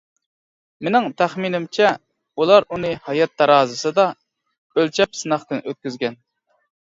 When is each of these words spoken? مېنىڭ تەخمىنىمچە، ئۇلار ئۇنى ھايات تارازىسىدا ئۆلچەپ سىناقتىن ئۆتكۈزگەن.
مېنىڭ 0.85 1.09
تەخمىنىمچە، 1.21 1.89
ئۇلار 2.39 2.65
ئۇنى 2.77 2.95
ھايات 3.09 3.35
تارازىسىدا 3.43 4.07
ئۆلچەپ 4.79 5.21
سىناقتىن 5.21 5.63
ئۆتكۈزگەن. 5.63 6.19